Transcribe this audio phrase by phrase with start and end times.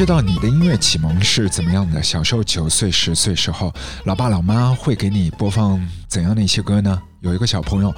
[0.00, 2.02] 知道你的音乐启蒙是怎么样的？
[2.02, 3.70] 小时候九岁、十岁时候，
[4.06, 7.02] 老爸老妈会给你播放怎样的一些歌呢？
[7.20, 7.94] 有一个小朋友，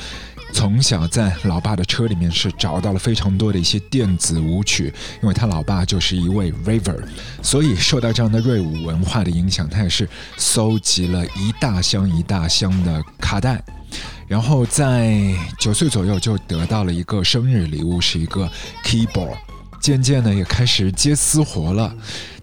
[0.52, 4.92] 从小在老爸的车里面是找到了非常多的一些电子舞曲，
[5.22, 7.00] 因为他老爸就是一位 raver，
[7.40, 13.62] 所以受到这样的瑞舞文化的影响，他也是搜集了一大箱一大箱的卡带，
[14.26, 15.22] 然后在
[15.56, 18.50] 九岁左右就得到了一个生日礼物，是一个
[18.84, 19.36] keyboard。
[19.82, 21.92] 渐渐的也开始接私活了，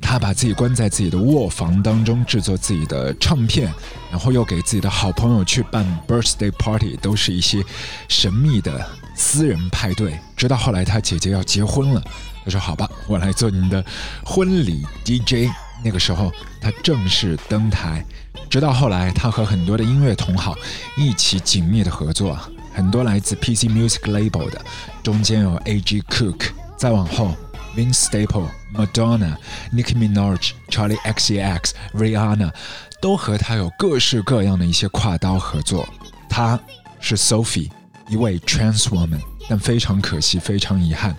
[0.01, 3.73] 他把自己关在自己的卧房当中制作自己的唱片，
[4.11, 7.63] 然后又给自己的好朋友去办 birthday party，都是一些
[8.09, 8.85] 神秘的
[9.15, 10.19] 私人派对。
[10.35, 12.03] 直到后来他姐姐要结婚了，
[12.43, 13.83] 他说：“好吧，我来做您的
[14.25, 15.49] 婚礼 DJ。”
[15.81, 18.05] 那个时候他正式登台。
[18.49, 20.53] 直到后来，他和很多的音乐同好
[20.97, 22.37] 一起紧密的合作，
[22.73, 24.61] 很多来自 PC Music Label 的，
[25.01, 26.01] 中间有 A.G.
[26.01, 26.58] Cook。
[26.79, 27.35] 再往后
[27.75, 29.35] ，Vince Staple、Madonna、
[29.73, 32.53] Nicki Minaj、Charlie XCX、Rihanna
[33.01, 35.85] 都和他有各式各样的一些跨刀合作。
[36.29, 36.57] 他
[37.01, 37.69] 是 Sophie，
[38.07, 41.13] 一位 Trans woman，但非常可惜，非常遗憾。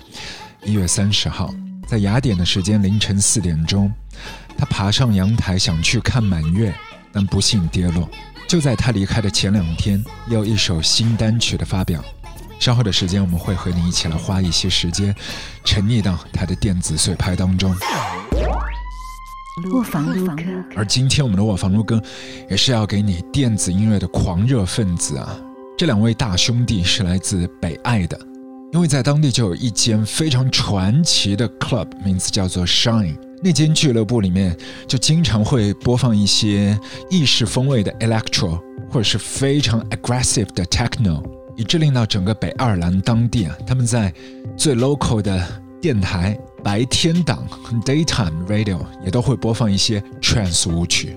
[0.64, 1.55] 一月三十号，
[1.86, 3.92] 在雅典的时间凌晨四点钟，
[4.56, 6.74] 他爬上阳台想去看满月，
[7.12, 8.08] 但不幸跌落。
[8.48, 12.02] 就在他离开的前两天，又一首新单曲的发表。
[12.61, 15.12] 稍后的时间，我们会和你一起来花一些时间，
[15.64, 17.75] 沉溺到他的电子碎拍当中。
[19.72, 20.42] 卧房录歌，
[20.77, 22.00] 而今天我们的卧房录歌，
[22.50, 25.36] 也是要给你电子音乐的狂热分子啊！
[25.77, 28.19] 这两位大兄弟是来自北爱的，
[28.74, 33.17] 因为在当地就有一间非常传奇的 club，名字叫做 Shine。
[33.42, 34.55] 那间俱乐部里面
[34.86, 41.22] 就经常会播放一些意式风味的 electro，或者是非常 aggressive 的 techno。
[41.56, 44.12] 以致令到整个北爱尔兰当地啊，他们在
[44.56, 45.47] 最 local 的
[45.81, 47.47] 电台白天档
[47.84, 51.17] daytime radio 也都会播放一些 trance 舞曲。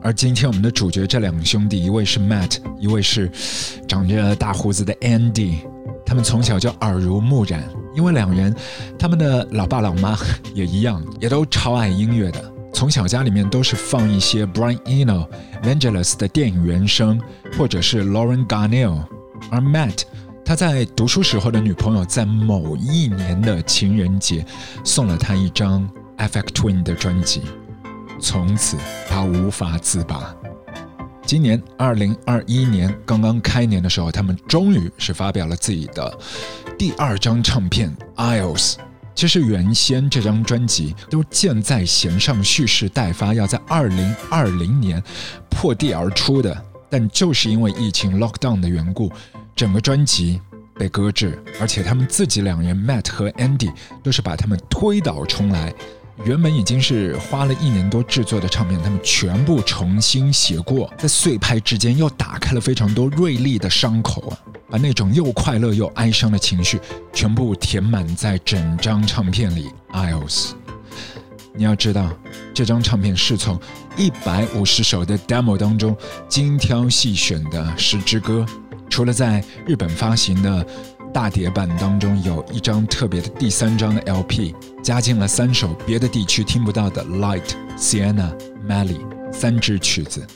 [0.00, 3.30] 而今天我们的主角这两个兄弟，一位是 Matt，一位是
[3.88, 5.56] 长着大胡子的 Andy。
[6.06, 7.62] 他们从小就耳濡目染，
[7.94, 8.54] 因为两人
[8.98, 10.16] 他们的老爸老妈
[10.54, 12.52] 也一样，也都超爱音乐的。
[12.72, 15.26] 从小家里面都是放一些 Brian Eno、
[15.64, 17.20] Vangelis 的电影原声，
[17.58, 19.02] 或者是 Lauren Garnell。
[19.50, 20.02] 而 Matt，
[20.44, 24.44] 他在读书时候的女朋友，在某一年的情人节
[24.84, 25.88] 送了他一张
[26.18, 27.42] Effect Twin 的专辑，
[28.20, 28.76] 从此
[29.08, 30.34] 他无法自拔。
[31.24, 36.18] 今年二零二一年刚刚开年的时候，他们终于是发表了自己的
[36.78, 38.72] 第二张唱片《Isles》。
[39.14, 45.02] 其实原先这张专辑都箭在弦上，蓄势待发，要在二零二零年
[45.50, 46.64] 破地而出的。
[46.90, 49.12] 但就是因为疫情 lockdown 的缘故，
[49.54, 50.40] 整个专辑
[50.74, 53.72] 被搁置，而且他们自己两人 Matt 和 Andy
[54.02, 55.74] 都是把他们推倒重来。
[56.24, 64.38] 原本已经是花了一年多制作的唱片，他们全部重新写过，在碎拍之间又打开了非常多锐利的伤口啊，
[64.68, 66.80] 把那种又快乐又哀伤的情绪
[67.12, 69.70] 全部填满在整张唱片里。
[69.92, 70.57] Isles。
[71.54, 72.10] 你要知道，
[72.54, 73.58] 这张唱片是从
[73.96, 75.96] 一百五十首的 demo 当中
[76.28, 78.46] 精挑细选的十支歌。
[78.88, 80.66] 除了在日本发行的
[81.12, 88.32] 大碟版当中有一张特别的第三张的 LP，加进了三首别的地区听不到的 Light、Sienna、
[88.66, 89.00] Melly
[89.32, 90.26] 三支曲子。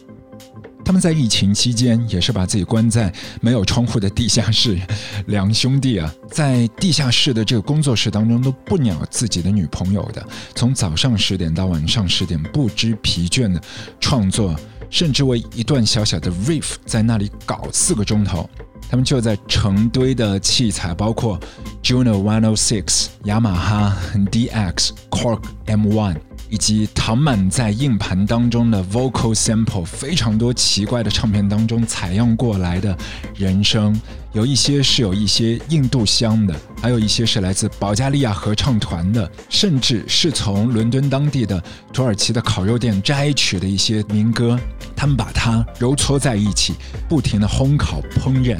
[0.84, 4.78] 他们在疫情期间也是把自己关在没有窗户的地下室，
[5.26, 13.60] 两兄弟啊，在地下室的这个工作室当中都不鸟自己的女朋友的，从早上十点到晚上十点不知疲倦的
[14.00, 14.54] 创作，
[14.90, 18.48] 甚至为一段小小的 riff 在那里搞四个钟头。
[18.90, 21.40] 他们就在成堆的器材，包括
[21.82, 23.96] Juno One O Six、雅马哈
[24.30, 26.16] DX、Cork M One。
[26.52, 32.94] 以及唐满在硬盘当中的 vocal sample，非常多奇怪的唱片当中采样过来的
[33.34, 33.98] 人声，
[34.34, 41.58] 有一些是有一些印度香的，还有一些是来自保加利亚合唱团的，甚至是从伦敦当地的
[41.90, 44.60] 土耳其的烤肉店摘取的一些民歌，
[44.94, 46.74] 他们把它揉搓在一起，
[47.08, 48.58] 不停的烘烤烹饪，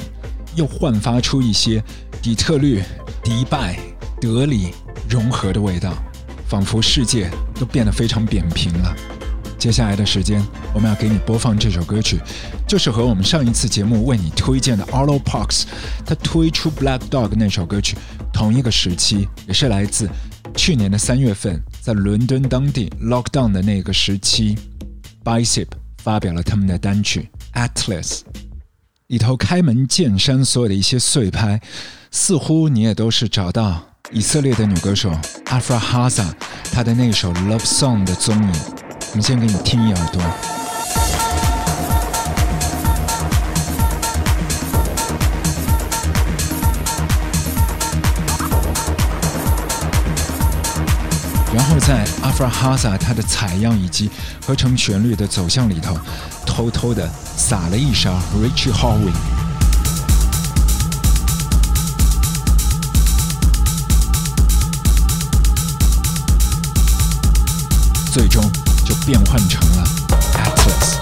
[0.55, 1.79] 又焕发出一些
[2.23, 2.81] 底特律、
[3.23, 3.77] 迪拜、
[4.19, 4.69] 德里
[5.07, 5.93] 融合的味道。
[6.53, 8.95] 仿佛世界都变得非常扁平了。
[9.57, 10.39] 接下来的时间，
[10.71, 12.19] 我们要给你播放这首歌曲，
[12.67, 15.63] 就是和我们上一次节目为你推荐的 Arlo Parks
[16.05, 17.97] 他推出 Black Dog 那首歌曲
[18.31, 20.07] 同一个时期，也是来自
[20.55, 24.55] 去年的三月份，在伦敦当地 Lockdown 的那个时期
[25.23, 25.69] ，Bicep
[26.03, 28.19] 发表了他们的单曲 Atlas，
[29.07, 31.59] 里头开门见山所有的一些碎拍，
[32.11, 33.92] 似乎你也都是找到。
[34.11, 35.11] 以色列的女歌手
[35.45, 36.25] Afra Haza，
[36.71, 38.51] 她的那首《Love Song》的踪影。
[39.11, 40.21] 我们先给你听一耳朵。
[51.53, 54.11] 然后在阿弗拉哈萨她的采样以及
[54.45, 55.97] 合成旋律的走向里头，
[56.45, 59.13] 偷偷的撒了一勺 Richie Hawley，
[68.13, 68.43] 最终
[68.85, 69.83] 就变换成了
[70.35, 70.92] Atlas。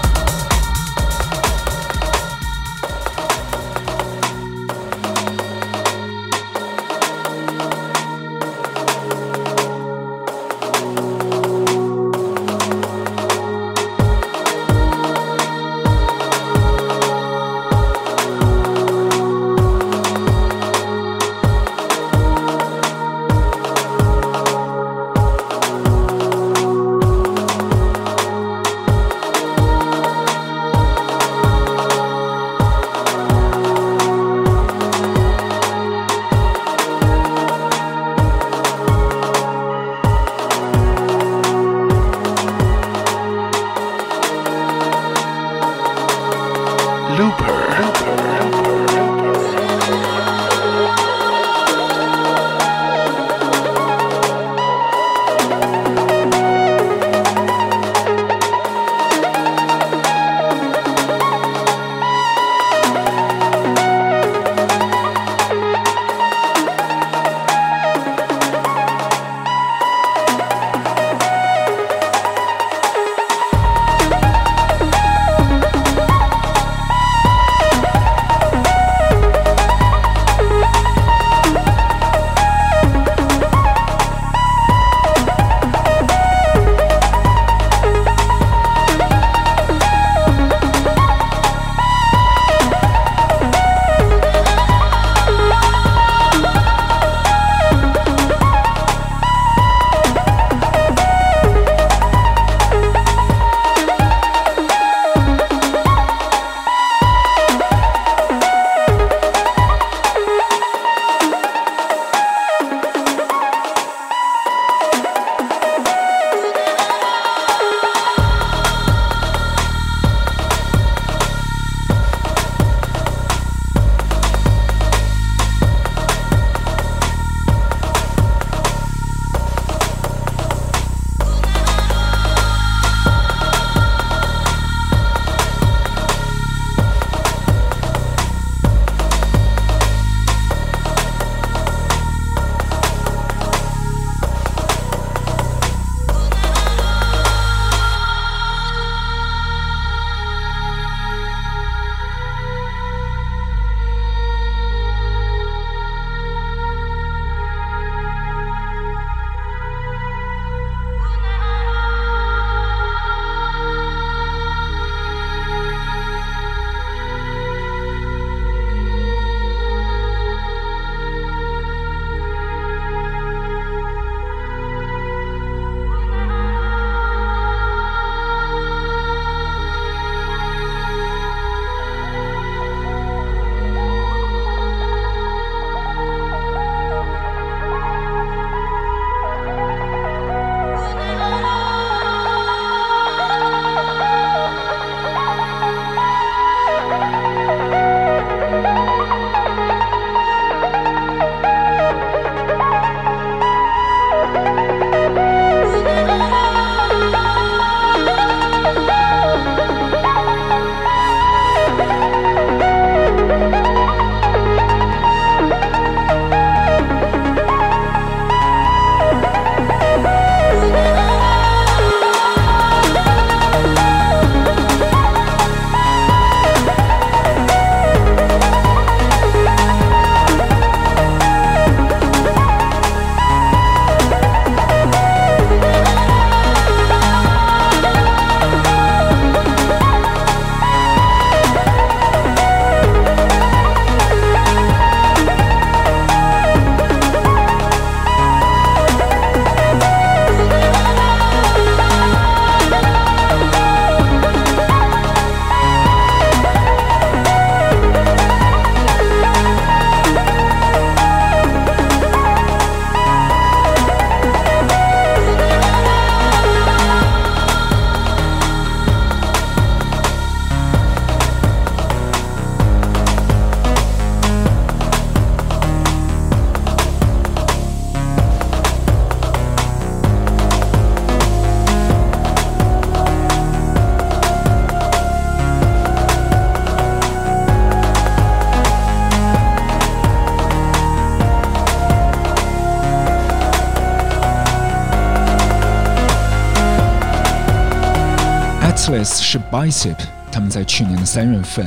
[299.52, 299.98] Bicep，
[300.32, 301.66] 他们在去年的三月份，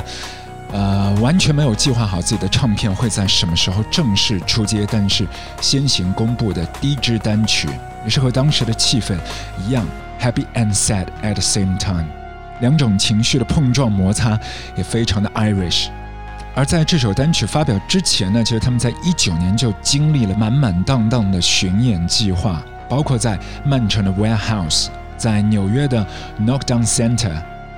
[0.74, 5.28] 呃，完全没有计划好自己的唱片会在什么时候正式出街，但是
[5.62, 7.70] 先行公布的第一支单曲，
[8.04, 9.16] 也是和当时的气氛
[9.64, 9.86] 一样
[10.20, 12.06] ，Happy and Sad at the same time，
[12.60, 14.40] 两种情绪的碰撞摩擦，
[14.76, 15.90] 也非常的 Irish。
[16.56, 24.88] 而在这首单曲发表之前呢，其实他们在一九年就经历了满满当当的巡演计划，包括在曼城的 Warehouse，
[25.18, 26.06] 在纽约的
[26.40, 27.34] Knockdown Center，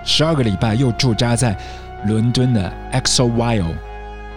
[0.08, 1.56] 十二个礼拜又驻扎在
[2.06, 3.76] 伦敦的 EXO Wild。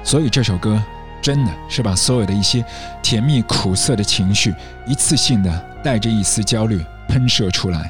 [0.02, 0.82] 所以这首歌
[1.22, 2.64] 真的是把所有的一些
[3.02, 4.52] 甜蜜苦涩的情绪，
[4.84, 7.88] 一次性的带着一丝焦虑喷射出来。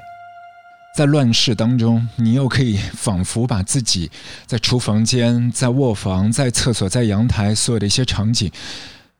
[0.95, 4.11] 在乱世当中，你又可以仿佛把自己
[4.45, 8.51] 在厨房间、在卧房、在厕所、在阳台所有的一些场景，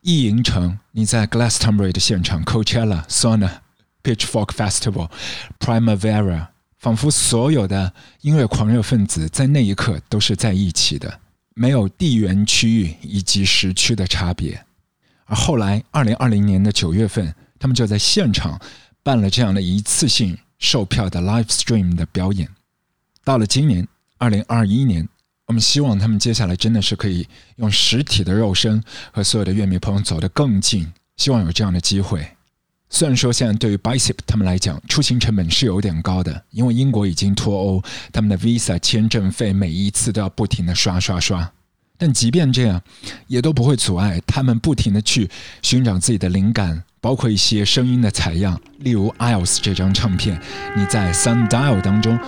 [0.03, 3.51] 意淫成你在 Glastonbury 的现场、Coachella、Sauna、
[4.03, 5.09] Pitchfork Festival、
[5.61, 6.49] Primavera，
[6.81, 11.21] 仿佛所有的音乐狂热分子在那一刻都是在一起的，
[11.55, 14.61] 没有地缘区域以及时区的差别。
[15.27, 18.61] 而后来，二零二零年的九月份，他们就在现场
[19.03, 20.37] 办了这样的一次性。
[20.61, 22.47] 售票的 live stream 的表演，
[23.25, 25.09] 到了今年二零二一年，
[25.47, 32.29] 我们希望他们接下来真的是可以用实体的肉身和所有的乐迷朋友走得更近，希望有这样的机会。
[32.91, 37.83] 虽然说现在对于 Bicep 他们来讲，出行成本是有点高的，因为英国已经脱欧，
[38.13, 41.51] 他们的 Visa 签证费每一次都要不停的刷刷刷。
[41.97, 42.83] 但即便这样，
[43.27, 45.31] 也都不会阻碍他们不停的去
[45.63, 46.83] 寻找自己的灵感。
[47.03, 50.39] 包括一些声音的采样，例如《Isles》这张唱片，
[50.77, 52.19] 你在《Sundial》当中，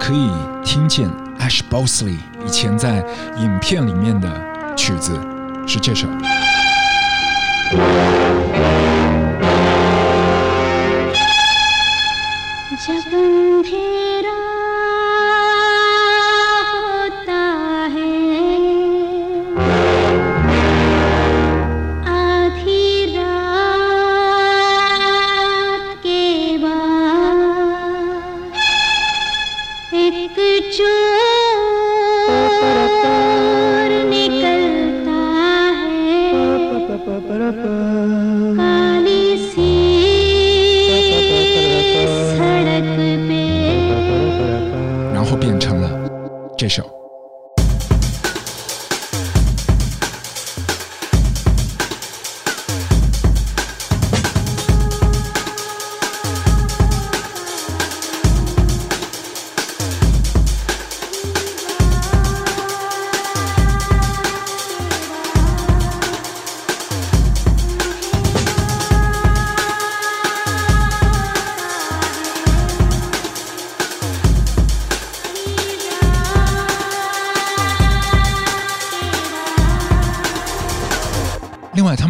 [0.00, 0.28] 可以
[0.64, 1.08] 听见
[1.38, 3.04] Ash Bosley 以前在
[3.38, 5.12] 影片里面的曲子，
[5.64, 6.08] 是这首。
[12.84, 14.05] จะเ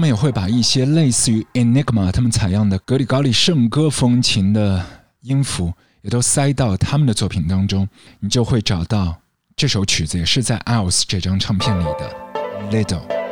[0.07, 4.85] 也会把一些类似于 Enigma 他们采样的格里高利圣歌风情的
[5.23, 5.73] 音符，
[6.03, 7.89] 也都塞到他们的作品当中，
[8.21, 9.17] 你就会找到
[9.57, 12.17] 这首曲子也是在 Else 这张唱片里的
[12.71, 13.26] Little。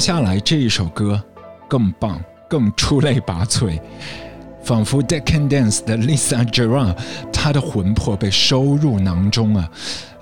[0.00, 1.22] 下来这一首歌
[1.68, 3.78] 更棒，更出类拔萃，
[4.64, 6.96] 仿佛《Dead Can Dance》的 Lisa Gerard，
[7.30, 9.68] 她的魂魄被收入囊中啊，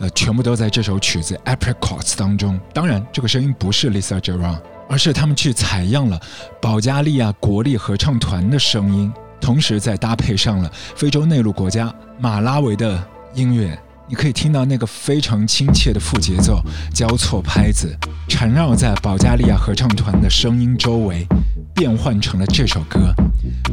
[0.01, 2.59] 呃，全部都在这首曲子《Apricots》当中。
[2.75, 4.59] 当然，这个声音不是 Lisa Gerard，
[4.89, 6.21] 而是他们去采样了
[6.61, 13.01] 保加利亚国立合唱团的声音，同时再搭配上了非洲内陆国家马拉维的
[13.35, 13.79] 音乐。
[14.09, 16.63] 你可以听到那个非常亲切的副节奏，
[16.95, 17.95] 交错拍子
[18.27, 21.27] 缠绕在保加利亚合唱团的声音周围，
[21.75, 23.15] 变换成了这首歌。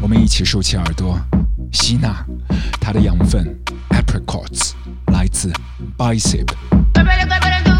[0.02, 1.18] 我们一起竖起耳朵，
[1.72, 2.14] 吸纳
[2.82, 3.46] 它的养分。
[3.90, 4.72] Apricots
[5.14, 5.54] 来自
[5.98, 6.48] Bicep。
[6.94, 7.75] Bicep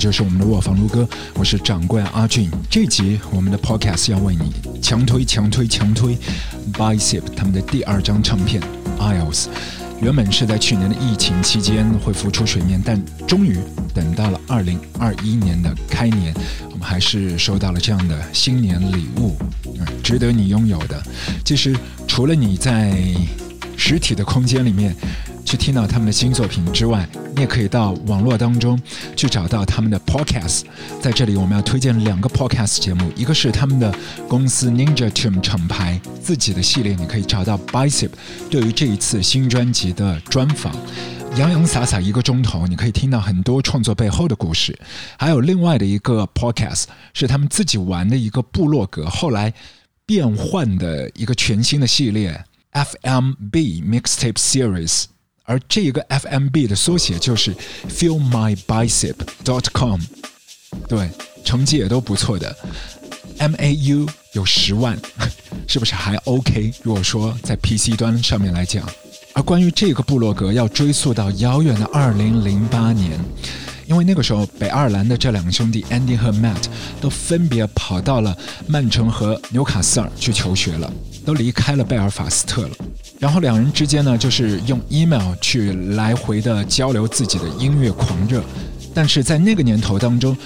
[0.00, 1.06] 就是我们的卧房如歌。
[1.34, 2.50] 我是掌柜阿俊。
[2.70, 6.16] 这集我们的 Podcast 要为你强推、强推、强推
[6.72, 8.62] Bicep 他们的第二张唱片
[8.98, 9.48] Isles。
[10.00, 13.58] 原本是在去年的疫情期间会浮出水面，但终于
[13.92, 16.32] 等到了二零二一年的开年，
[16.70, 19.36] 我们还是收到了这样的新年礼物，
[20.02, 20.98] 值得你拥有的。
[21.44, 21.76] 其实
[22.08, 22.96] 除了你在
[23.76, 24.96] 实体的空间里面。
[25.42, 28.80] 去听到他们的新作品之外，你也可以到网络当中
[29.16, 30.62] 去找到他们的 podcast。
[31.00, 33.94] 在这里，我们要推荐两个 podcast 节目，一个是他们的
[34.28, 38.10] 公司 Ninja Team 厂牌自己的系列，你可以找到 Bicep
[38.50, 40.74] 对于这一次新专辑的专访，
[41.36, 44.78] 洋洋洒洒一个钟头，你可以听到很多创作背后的故事。
[45.18, 49.54] 还有另外的一个 podcast 是他们自己玩的一个部落格，后来
[50.04, 55.04] 变换的一个全新的系列 FMB Mixtape Series。
[55.50, 57.52] 而这个 FMB 的缩写就是
[57.88, 60.00] FeelMyBicep.com，
[60.88, 61.10] 对，
[61.44, 62.56] 成绩也都不错的
[63.40, 64.96] ，MAU 有十万，
[65.66, 66.72] 是不是还 OK？
[66.84, 68.88] 如果说在 PC 端上面来讲，
[69.32, 73.18] 而关于这个部落格，要追溯到遥远的2008年，
[73.88, 76.66] 因为那个时候北爱尔兰的这两个兄弟 Andy 和 Matt
[77.00, 80.92] 都分别跑到了曼城和纽卡斯尔去求学了，
[81.24, 82.70] 都离开了贝尔法斯特了。
[83.18, 88.42] 然后两人之间呢，就是用 email 去来回的交流自己的音乐狂热，
[88.94, 90.36] 但是在那个年头当中，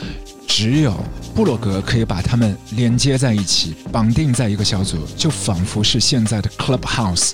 [0.46, 0.92] 只有
[1.34, 7.32] 布洛格可以把他们连接在一起，绑定在一个小组，就仿佛是现在的 Clubhouse。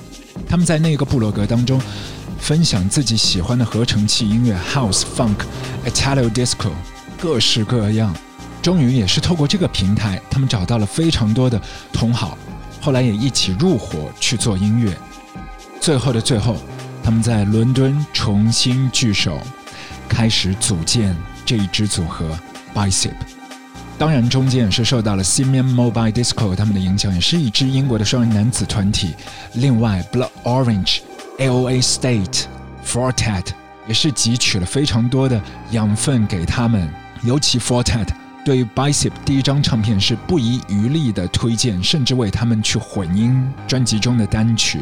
[0.48, 1.80] 他们在那个部落格当中，
[2.38, 5.36] 分享自己喜欢的合成器音乐，House、Funk、
[5.86, 6.70] Italo Disco，
[7.18, 8.14] 各式各样。
[8.62, 11.60] 终于也是透过这个平台，他们找到了非常多的
[11.92, 12.36] 同好，
[12.80, 14.96] 后来也一起入伙去做音乐。
[15.80, 16.56] 最后的最后，
[17.02, 19.38] 他们在伦敦重新聚首，
[20.08, 22.38] 开始组建这一支组合
[22.74, 23.12] Bicep。
[23.98, 29.14] 当然，中间也是受到了 Simian Mobile Disco 他们的影响，也是一支英国的双人男子团体。
[29.52, 31.00] 另外，Blood Orange、
[31.38, 31.80] A.O.A.
[31.80, 32.44] State、
[32.86, 33.44] Fortet
[33.86, 35.38] 也是汲取了非常多的
[35.72, 36.90] 养分给他们。
[37.22, 38.08] 尤其 Fortet
[38.44, 44.80] 对于 Bicep 第一张唱片是不遗余力的推荐，甚至为他们去混音专辑中的单曲。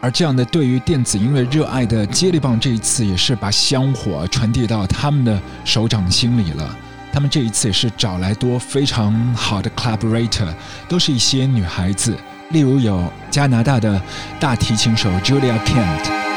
[0.00, 6.76] 而这样的对于电子音乐热爱的接力棒，这一次也是把香火传递到他们的手掌心里了。
[7.10, 10.54] 他们这一次也是找来多非常好的 collaborator，
[10.88, 12.14] 都是一些女孩子，
[12.50, 14.00] 例如有加拿大的
[14.38, 16.27] 大提琴手 Julia Kent，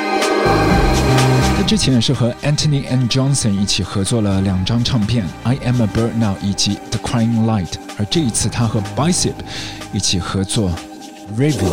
[1.63, 9.35] 之前是和 Anthony and Johnson 一起合作了两张唱片《I Am a Bird Now》以及《The Crying Light》，而这一次他和 Bicep
[9.93, 10.71] 一起合作
[11.39, 11.69] 《River》。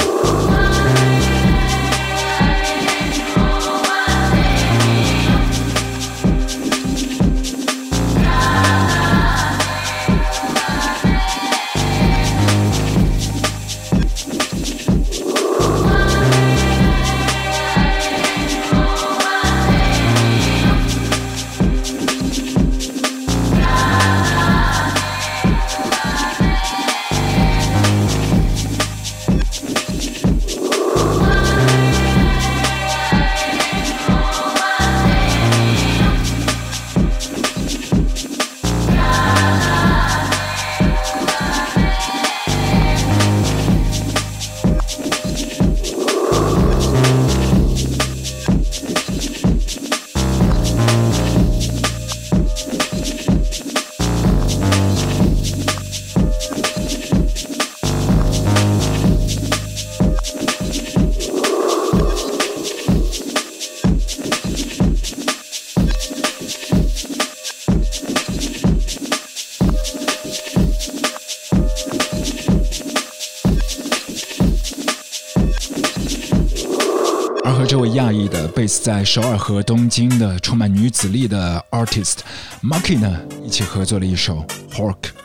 [78.67, 82.19] 在首尔和东京的充满女子力的 artist
[82.63, 85.18] Maki 呢，一起合作了一首 Hawk。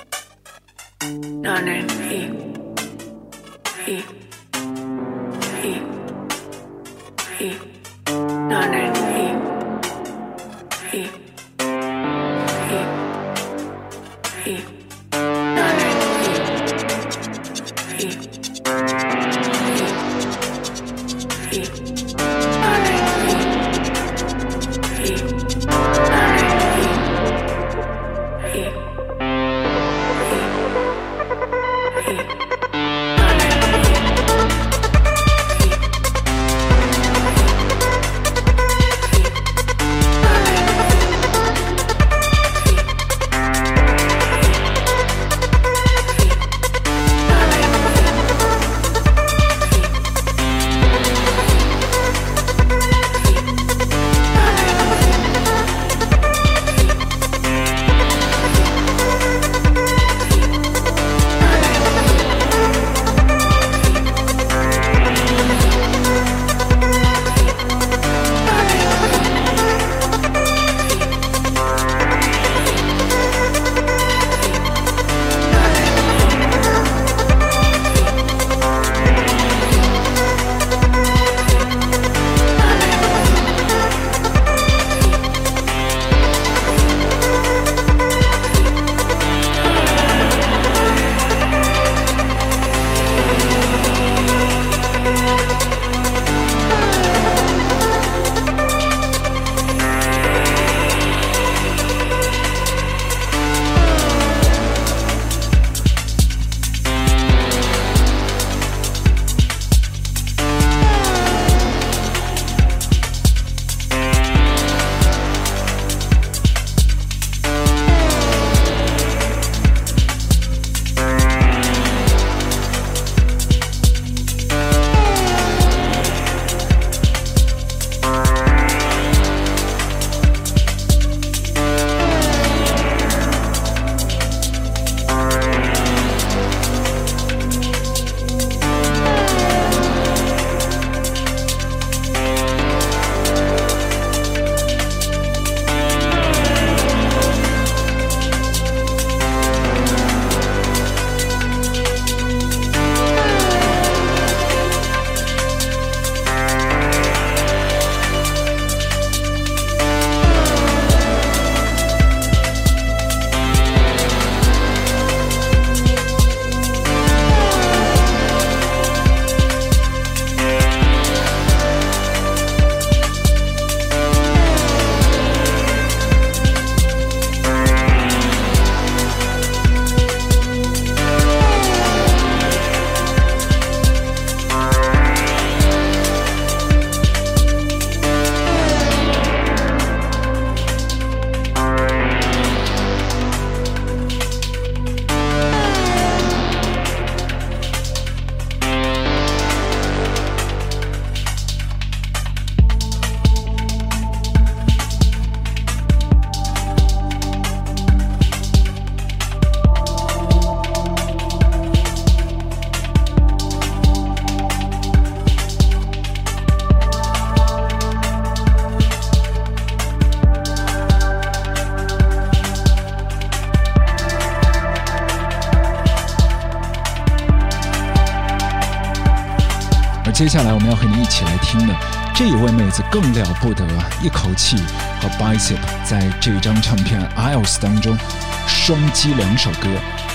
[232.94, 233.66] 更了不得，
[234.04, 234.56] 一口气
[235.02, 237.98] 和 Bicep 在这张唱片《Isles》当中
[238.46, 239.68] 双击两首歌，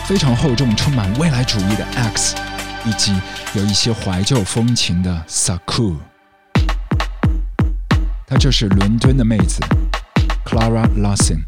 [0.04, 2.36] 非常厚重、充满未来主义的《X》，
[2.88, 3.12] 以及
[3.54, 5.96] 有一些怀旧风情的《Saku》。
[8.28, 9.58] 她就是伦敦的妹子
[10.44, 11.47] Clara Lawson。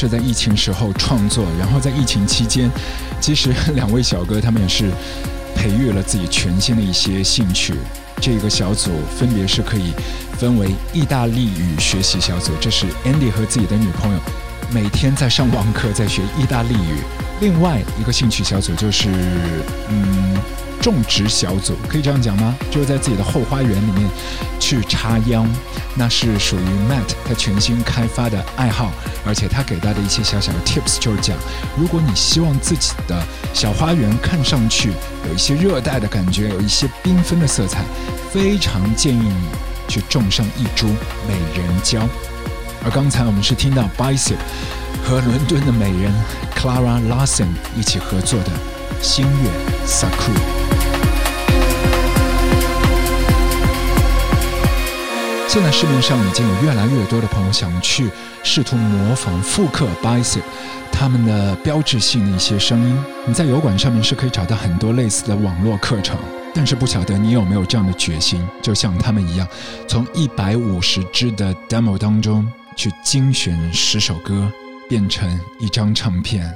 [0.00, 2.70] 是在疫情时候创作，然后在疫情期间，
[3.20, 4.90] 其实 两位小哥他们也是
[5.54, 7.74] 培育了自己全新的一些兴趣。
[8.18, 9.92] 这个小组分别是可以
[10.38, 14.18] 分为意大利语学习小组，这是 Andy 和自己的女朋友
[14.72, 17.02] 每天在上网课在学意大利语。
[17.40, 19.10] 另外一个兴趣小组就是
[19.90, 20.36] 嗯。
[20.82, 22.56] 种植小组可以这样讲吗？
[22.70, 24.08] 就是在自己的后花园里面
[24.58, 25.46] 去插秧，
[26.00, 28.90] 那是属于 Matt 他全新开发的爱好，
[29.26, 31.36] 而且他给到的一些小小的 tips 就是讲，
[31.76, 34.94] 如果你希望自己的小花园看上去
[35.28, 37.84] 有一些热带的感觉，有一些缤纷的色彩，
[38.32, 39.44] 非常建议你
[39.88, 40.86] 去种上一株
[41.28, 42.00] 美人蕉。
[42.82, 44.38] 而刚才我们是听到 Bicep
[45.04, 46.10] 和伦敦的美人
[46.56, 48.50] Clara Lawson 一起合作的
[49.02, 49.50] 星月
[49.86, 50.69] Saku。
[55.52, 58.08] 现在市面上已经有越来越多的朋友想去
[58.44, 60.44] 试图模仿复刻 Bicep
[60.92, 62.96] 他们的标志性的一些声音。
[63.26, 66.16] 你在油管上面是可以找到很多类似的网络课程，
[66.54, 69.48] 但是不晓得你有没有这样的决心，就像他们一样，
[69.88, 74.48] 从一百五十支的 demo 当中去精选十首歌，
[74.88, 76.48] 变成一张唱片。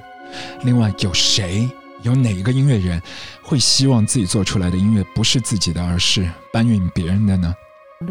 [0.62, 1.68] 另外，有谁
[2.02, 3.02] 有哪一个音乐人
[3.42, 7.52] 会希望自己做出来的音乐不是自己的，而是搬运别人的呢？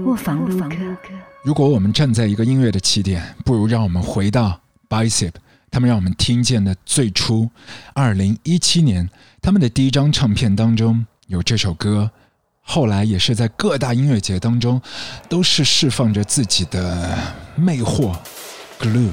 [0.06, 0.76] 卧房录歌。
[1.43, 5.34] 如果我们站在一个音乐的起点，不如让我们回到 Bicep，
[5.69, 7.50] 他们让我们听见的最初，
[7.93, 9.10] 二零一七年
[9.41, 12.10] 他们的第一张唱片当中有这首歌，
[12.62, 14.82] 后来也是在各大音乐节当中
[15.28, 17.17] 都是释放着自己的
[17.56, 18.15] 魅惑
[18.80, 19.12] ，Glue。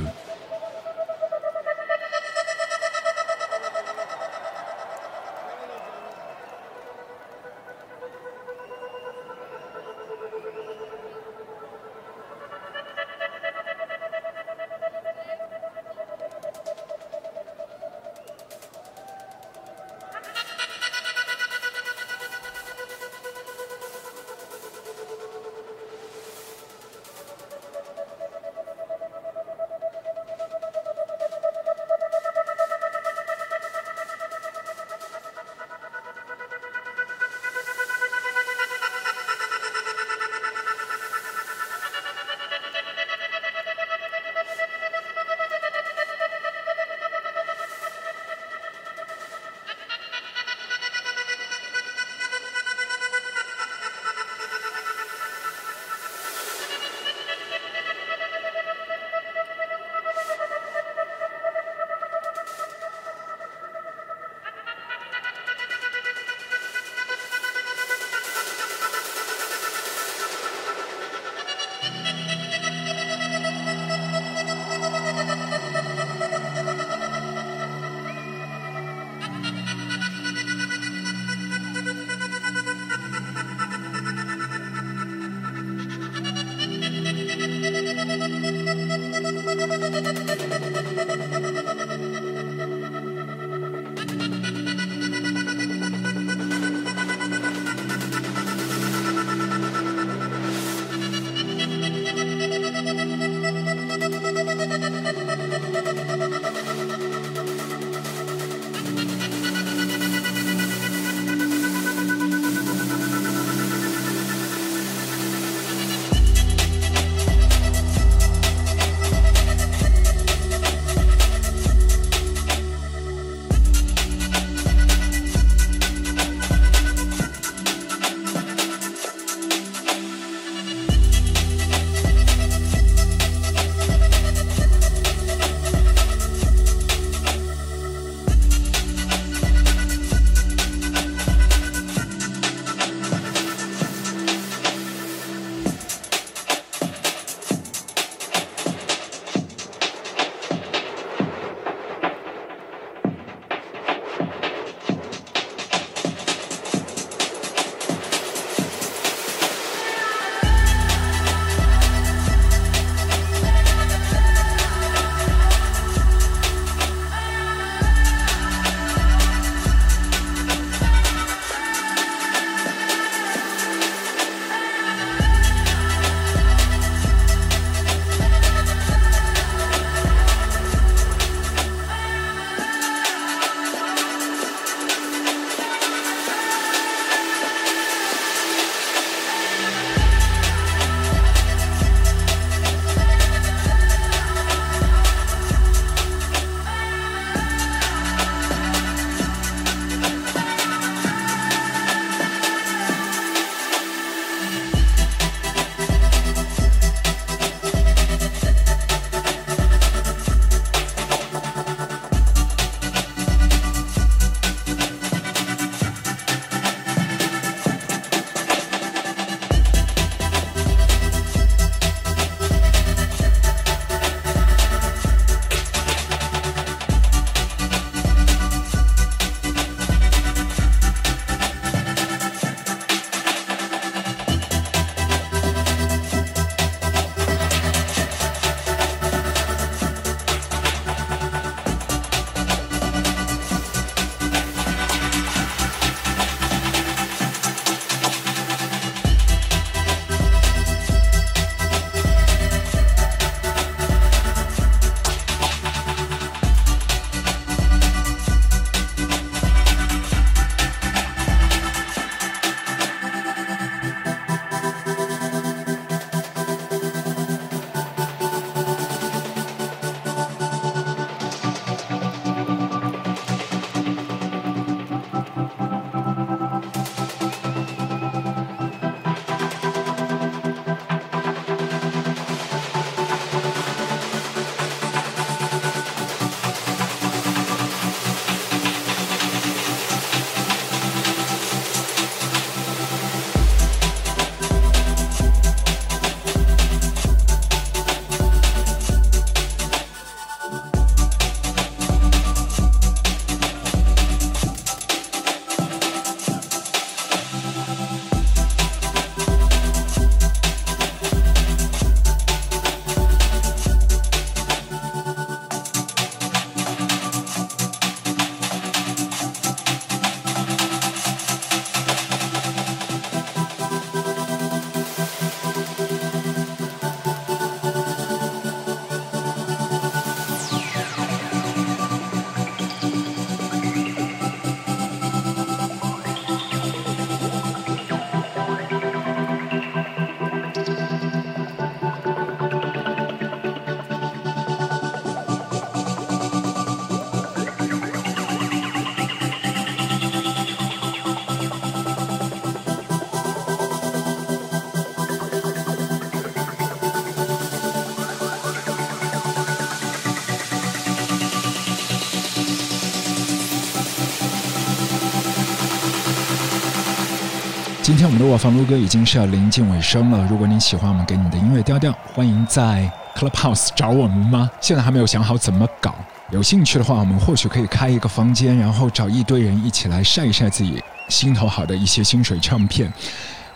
[367.91, 370.24] 今天我们的卧房撸歌已经是要临近尾声了。
[370.30, 374.49] 如果你喜欢我们给你的音乐调调，欢迎在 Clubhouse 找我们吗？
[374.61, 375.97] 现在还没有想好怎么搞。
[376.30, 382.93] 有兴趣的话，我们或许可以开一个房间，然后找一堆人一起来晒一晒自己心头好的一些薪水唱片。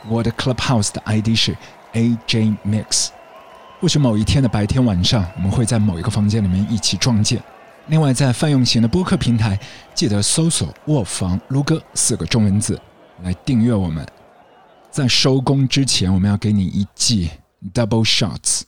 [0.08, 1.56] 我的 Clubhouse 的 ID 是
[1.92, 3.10] AJ Mix。
[3.78, 7.40] 或许某一天的白天晚上，我们会在某一个房间里面一起撞见。
[7.86, 9.56] 另外，在泛用型的播客平台，
[9.94, 12.76] 记得搜索“卧房撸歌”四个中文字
[13.22, 14.04] 来订阅我们。
[14.94, 17.28] 在收工之前，我们要给你一记
[17.74, 18.60] double shots。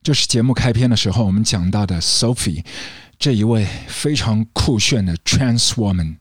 [0.00, 2.64] 这是节目开篇的时候我们讲到的 Sophie
[3.18, 6.18] 这一位非常酷炫的 trans woman。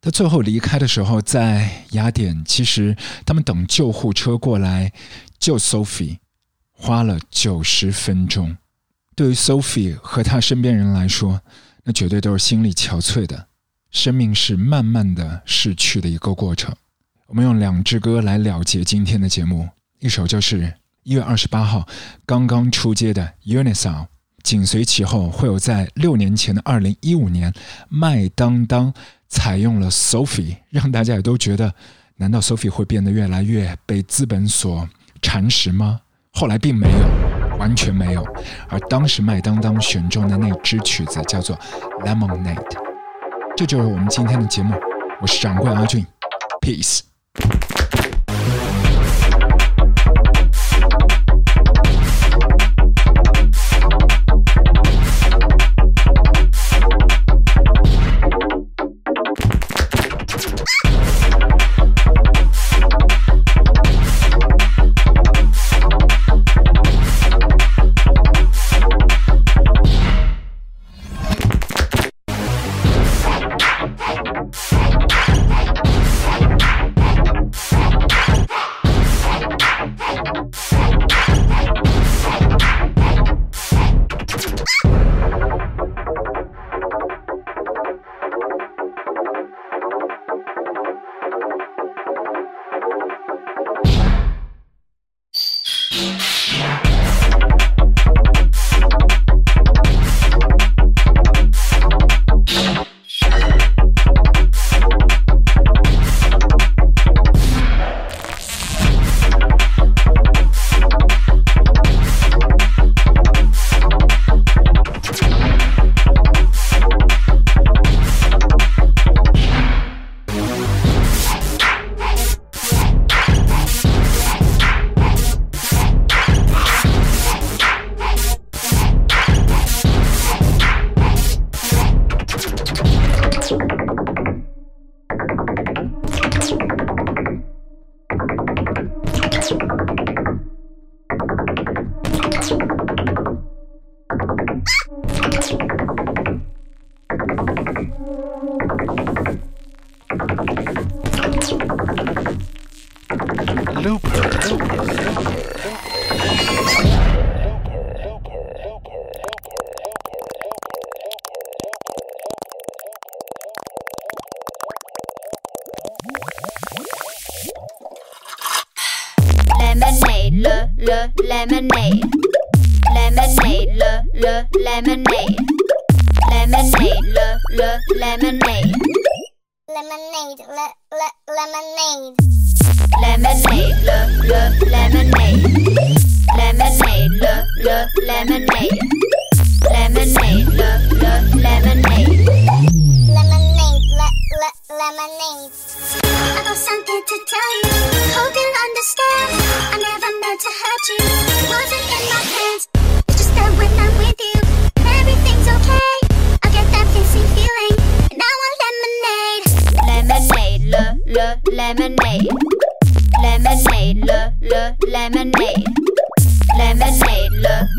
[0.00, 2.96] 她最后离开的时候，在雅典，其实
[3.26, 4.90] 他们等救护车过来
[5.38, 6.16] 救 Sophie，
[6.72, 8.56] 花了九十分钟。
[9.14, 11.42] 对于 Sophie 和她身边人来说，
[11.82, 13.48] 那绝对都是心力憔悴的。
[13.90, 16.74] 生命是慢慢的逝去的一个过程。
[17.26, 19.66] 我们用两支歌来了结今天的节目，
[19.98, 20.72] 一首就是
[21.04, 21.86] 一月二十八号
[22.26, 23.92] 刚刚出街的《UNISON，》，
[24.42, 27.50] 紧随其后会有在六年前的二零一五年，
[27.88, 28.92] 麦当当
[29.26, 31.74] 采用了 Sophie，让大家也都觉得，
[32.16, 34.86] 难道 Sophie 会变得越来越被资本所
[35.22, 36.02] 蚕食吗？
[36.32, 38.22] 后来并没有，完全没有。
[38.68, 41.56] 而当时麦当当选中的那支曲子叫做
[42.04, 42.54] 《Lemonade》，
[43.56, 44.74] 这就是我们今天的节目。
[45.22, 46.04] 我是掌柜阿俊
[46.60, 47.00] ，Peace。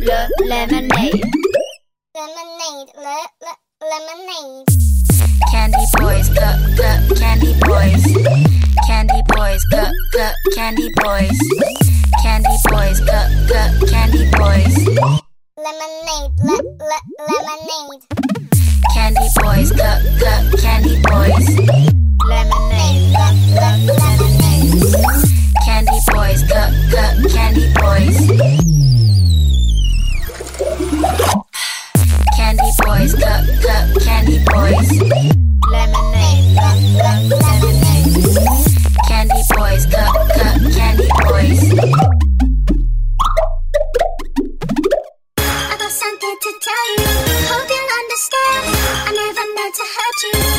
[0.05, 1.21] Le, le, lemonade.
[2.13, 3.53] Lemonade, le, le,
[3.89, 4.65] lemonade.
[5.51, 8.03] Candy boys, cup, cup, candy boys.
[8.85, 11.39] Candy boys, cup, cup, candy boys.
[12.21, 14.77] Candy boys, cup, cup, candy boys.
[15.57, 18.03] Lemonade, le, le, lemonade.
[18.93, 21.47] Candy boys, cup, cup, candy boys.
[22.29, 23.27] Lemonade, le,
[23.57, 24.85] le, lemonade.
[25.65, 28.94] Candy boys, cup, cup, candy boys.
[30.95, 34.89] Candy boys, cup, cup, candy boys.
[35.69, 37.43] Lemonade, lemonade.
[39.05, 41.73] Candy boys, cup, cup, candy boys.
[45.37, 47.07] I got something to tell you.
[47.51, 48.63] Hope you'll understand.
[48.95, 50.54] I never meant to hurt you.